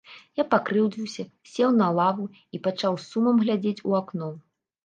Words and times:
Я 0.39 0.43
пакрыўдзіўся, 0.53 1.25
сеў 1.51 1.69
на 1.81 1.91
лаву 1.99 2.25
і 2.57 2.63
пачаў 2.69 2.93
з 2.99 3.07
сумам 3.11 3.35
глядзець 3.47 3.79
у 3.91 3.99
акно. 4.01 4.33